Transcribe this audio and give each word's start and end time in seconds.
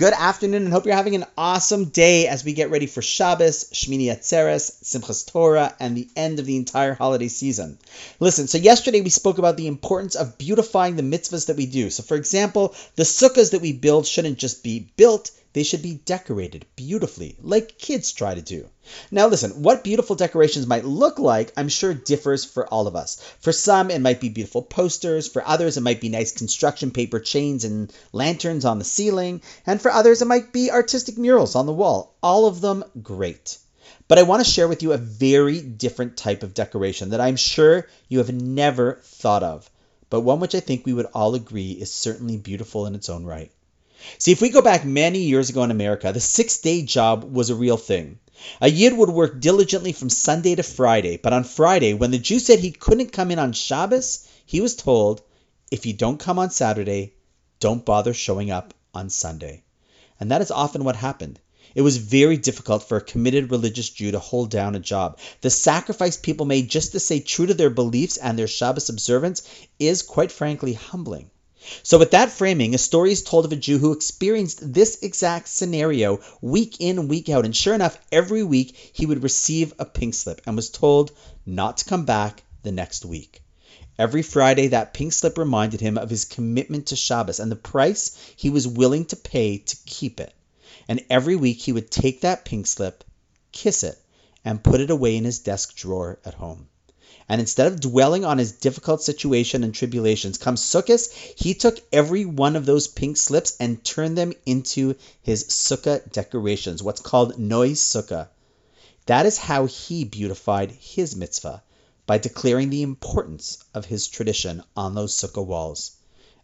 Good 0.00 0.14
afternoon, 0.14 0.62
and 0.62 0.72
hope 0.72 0.86
you're 0.86 0.94
having 0.94 1.14
an 1.14 1.26
awesome 1.36 1.84
day 1.84 2.26
as 2.26 2.42
we 2.42 2.54
get 2.54 2.70
ready 2.70 2.86
for 2.86 3.02
Shabbos, 3.02 3.64
Shmini 3.64 4.06
Atzeres, 4.06 4.82
Simchas 4.82 5.30
Torah, 5.30 5.76
and 5.78 5.94
the 5.94 6.08
end 6.16 6.38
of 6.38 6.46
the 6.46 6.56
entire 6.56 6.94
holiday 6.94 7.28
season. 7.28 7.76
Listen, 8.18 8.48
so 8.48 8.56
yesterday 8.56 9.02
we 9.02 9.10
spoke 9.10 9.36
about 9.36 9.58
the 9.58 9.66
importance 9.66 10.14
of 10.14 10.38
beautifying 10.38 10.96
the 10.96 11.02
mitzvahs 11.02 11.48
that 11.48 11.58
we 11.58 11.66
do. 11.66 11.90
So, 11.90 12.02
for 12.02 12.16
example, 12.16 12.74
the 12.96 13.02
sukkahs 13.02 13.50
that 13.50 13.60
we 13.60 13.74
build 13.74 14.06
shouldn't 14.06 14.38
just 14.38 14.64
be 14.64 14.88
built, 14.96 15.32
they 15.52 15.62
should 15.64 15.82
be 15.82 15.94
decorated 16.04 16.64
beautifully, 16.76 17.36
like 17.40 17.78
kids 17.78 18.12
try 18.12 18.34
to 18.34 18.40
do. 18.40 18.68
Now, 19.10 19.26
listen, 19.26 19.62
what 19.62 19.82
beautiful 19.82 20.14
decorations 20.14 20.66
might 20.66 20.84
look 20.84 21.18
like, 21.18 21.52
I'm 21.56 21.68
sure 21.68 21.92
differs 21.92 22.44
for 22.44 22.66
all 22.66 22.86
of 22.86 22.94
us. 22.94 23.20
For 23.40 23.52
some, 23.52 23.90
it 23.90 24.00
might 24.00 24.20
be 24.20 24.28
beautiful 24.28 24.62
posters. 24.62 25.26
For 25.26 25.46
others, 25.46 25.76
it 25.76 25.82
might 25.82 26.00
be 26.00 26.08
nice 26.08 26.32
construction 26.32 26.92
paper 26.92 27.18
chains 27.18 27.64
and 27.64 27.92
lanterns 28.12 28.64
on 28.64 28.78
the 28.78 28.84
ceiling. 28.84 29.42
And 29.66 29.82
for 29.82 29.90
others, 29.90 30.22
it 30.22 30.26
might 30.26 30.52
be 30.52 30.70
artistic 30.70 31.18
murals 31.18 31.54
on 31.56 31.66
the 31.66 31.72
wall. 31.72 32.14
All 32.22 32.46
of 32.46 32.60
them 32.60 32.84
great. 33.02 33.58
But 34.06 34.18
I 34.18 34.24
want 34.24 34.44
to 34.44 34.50
share 34.50 34.66
with 34.66 34.82
you 34.82 34.92
a 34.92 34.98
very 34.98 35.60
different 35.60 36.16
type 36.16 36.42
of 36.42 36.54
decoration 36.54 37.10
that 37.10 37.20
I'm 37.20 37.36
sure 37.36 37.86
you 38.08 38.18
have 38.18 38.32
never 38.32 39.00
thought 39.04 39.42
of, 39.42 39.70
but 40.10 40.22
one 40.22 40.40
which 40.40 40.54
I 40.54 40.60
think 40.60 40.84
we 40.84 40.92
would 40.92 41.06
all 41.14 41.34
agree 41.36 41.72
is 41.72 41.92
certainly 41.92 42.36
beautiful 42.36 42.86
in 42.86 42.96
its 42.96 43.08
own 43.08 43.24
right. 43.24 43.52
See, 44.18 44.32
if 44.32 44.40
we 44.40 44.48
go 44.48 44.62
back 44.62 44.84
many 44.84 45.20
years 45.20 45.50
ago 45.50 45.62
in 45.62 45.70
America, 45.70 46.12
the 46.12 46.20
six 46.20 46.58
day 46.58 46.82
job 46.82 47.24
was 47.24 47.50
a 47.50 47.54
real 47.54 47.76
thing. 47.76 48.18
A 48.60 48.70
Yid 48.70 48.96
would 48.96 49.10
work 49.10 49.40
diligently 49.40 49.92
from 49.92 50.08
Sunday 50.08 50.54
to 50.54 50.62
Friday, 50.62 51.18
but 51.18 51.34
on 51.34 51.44
Friday, 51.44 51.92
when 51.92 52.10
the 52.10 52.18
Jew 52.18 52.38
said 52.38 52.58
he 52.58 52.70
couldn't 52.70 53.12
come 53.12 53.30
in 53.30 53.38
on 53.38 53.52
Shabbos, 53.52 54.26
he 54.46 54.60
was 54.60 54.74
told, 54.74 55.22
if 55.70 55.84
you 55.84 55.92
don't 55.92 56.18
come 56.18 56.38
on 56.38 56.50
Saturday, 56.50 57.12
don't 57.60 57.84
bother 57.84 58.14
showing 58.14 58.50
up 58.50 58.72
on 58.94 59.10
Sunday. 59.10 59.62
And 60.18 60.30
that 60.30 60.40
is 60.40 60.50
often 60.50 60.84
what 60.84 60.96
happened. 60.96 61.38
It 61.74 61.82
was 61.82 61.98
very 61.98 62.36
difficult 62.36 62.82
for 62.88 62.96
a 62.96 63.02
committed 63.02 63.50
religious 63.50 63.90
Jew 63.90 64.10
to 64.12 64.18
hold 64.18 64.50
down 64.50 64.74
a 64.74 64.80
job. 64.80 65.18
The 65.42 65.50
sacrifice 65.50 66.16
people 66.16 66.46
made 66.46 66.68
just 66.68 66.92
to 66.92 67.00
stay 67.00 67.20
true 67.20 67.46
to 67.46 67.54
their 67.54 67.70
beliefs 67.70 68.16
and 68.16 68.38
their 68.38 68.48
Shabbos 68.48 68.88
observance 68.88 69.42
is, 69.78 70.02
quite 70.02 70.32
frankly, 70.32 70.72
humbling. 70.72 71.30
So, 71.82 71.98
with 71.98 72.10
that 72.12 72.30
framing, 72.30 72.74
a 72.74 72.78
story 72.78 73.12
is 73.12 73.22
told 73.22 73.44
of 73.44 73.52
a 73.52 73.56
Jew 73.56 73.78
who 73.78 73.92
experienced 73.92 74.72
this 74.72 74.98
exact 75.02 75.48
scenario 75.48 76.20
week 76.40 76.76
in, 76.80 77.08
week 77.08 77.28
out. 77.28 77.44
And 77.44 77.54
sure 77.54 77.74
enough, 77.74 77.98
every 78.10 78.42
week 78.42 78.74
he 78.92 79.06
would 79.06 79.22
receive 79.22 79.72
a 79.78 79.84
pink 79.84 80.14
slip 80.14 80.40
and 80.46 80.56
was 80.56 80.70
told 80.70 81.12
not 81.44 81.76
to 81.78 81.84
come 81.84 82.04
back 82.04 82.42
the 82.62 82.72
next 82.72 83.04
week. 83.04 83.42
Every 83.98 84.22
Friday, 84.22 84.68
that 84.68 84.94
pink 84.94 85.12
slip 85.12 85.36
reminded 85.36 85.82
him 85.82 85.98
of 85.98 86.08
his 86.08 86.24
commitment 86.24 86.86
to 86.86 86.96
Shabbos 86.96 87.38
and 87.38 87.52
the 87.52 87.56
price 87.56 88.16
he 88.34 88.48
was 88.48 88.66
willing 88.66 89.04
to 89.04 89.16
pay 89.16 89.58
to 89.58 89.76
keep 89.84 90.20
it. 90.20 90.32
And 90.88 91.04
every 91.10 91.36
week 91.36 91.60
he 91.60 91.72
would 91.72 91.90
take 91.90 92.22
that 92.22 92.46
pink 92.46 92.66
slip, 92.66 93.04
kiss 93.52 93.82
it, 93.82 93.98
and 94.42 94.64
put 94.64 94.80
it 94.80 94.88
away 94.88 95.16
in 95.16 95.24
his 95.24 95.40
desk 95.40 95.76
drawer 95.76 96.18
at 96.24 96.32
home. 96.32 96.69
And 97.30 97.40
instead 97.40 97.68
of 97.68 97.78
dwelling 97.78 98.24
on 98.24 98.38
his 98.38 98.50
difficult 98.50 99.04
situation 99.04 99.62
and 99.62 99.72
tribulations, 99.72 100.36
come 100.36 100.56
Sukkot, 100.56 101.12
he 101.36 101.54
took 101.54 101.78
every 101.92 102.24
one 102.24 102.56
of 102.56 102.66
those 102.66 102.88
pink 102.88 103.16
slips 103.16 103.56
and 103.60 103.84
turned 103.84 104.18
them 104.18 104.32
into 104.44 104.96
his 105.22 105.44
sukkah 105.44 106.10
decorations, 106.10 106.82
what's 106.82 107.00
called 107.00 107.38
nois 107.38 107.78
sukkah. 107.78 108.26
That 109.06 109.26
is 109.26 109.38
how 109.38 109.66
he 109.66 110.02
beautified 110.02 110.72
his 110.72 111.14
mitzvah, 111.14 111.62
by 112.04 112.18
declaring 112.18 112.68
the 112.68 112.82
importance 112.82 113.58
of 113.74 113.84
his 113.84 114.08
tradition 114.08 114.64
on 114.76 114.96
those 114.96 115.14
sukkah 115.14 115.46
walls. 115.46 115.92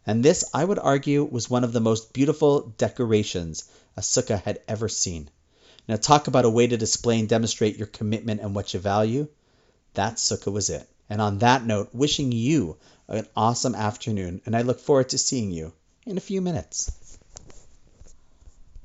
And 0.06 0.24
this, 0.24 0.44
I 0.54 0.64
would 0.64 0.78
argue, 0.78 1.24
was 1.24 1.50
one 1.50 1.64
of 1.64 1.72
the 1.72 1.80
most 1.80 2.12
beautiful 2.12 2.72
decorations 2.78 3.64
a 3.96 4.02
sukkah 4.02 4.40
had 4.40 4.60
ever 4.68 4.88
seen. 4.88 5.30
Now, 5.88 5.96
talk 5.96 6.28
about 6.28 6.44
a 6.44 6.48
way 6.48 6.68
to 6.68 6.76
display 6.76 7.18
and 7.18 7.28
demonstrate 7.28 7.76
your 7.76 7.88
commitment 7.88 8.40
and 8.40 8.54
what 8.54 8.72
you 8.72 8.78
value 8.78 9.26
that 9.96 10.14
sukkah 10.14 10.52
was 10.52 10.70
it. 10.70 10.88
And 11.10 11.20
on 11.20 11.38
that 11.38 11.66
note, 11.66 11.90
wishing 11.92 12.32
you 12.32 12.76
an 13.08 13.26
awesome 13.36 13.74
afternoon, 13.74 14.40
and 14.46 14.56
I 14.56 14.62
look 14.62 14.80
forward 14.80 15.10
to 15.10 15.18
seeing 15.18 15.50
you 15.50 15.72
in 16.06 16.16
a 16.16 16.20
few 16.20 16.40
minutes. 16.40 16.90